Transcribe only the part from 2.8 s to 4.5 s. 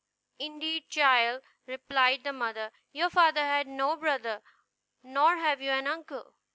"your father had no brother,